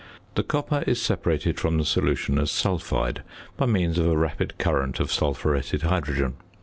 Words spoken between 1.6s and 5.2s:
the solution as sulphide by means of a rapid current of